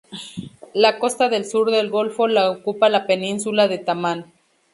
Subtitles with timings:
[0.73, 4.33] La costa del sur del golfo la ocupa la península de Tamán.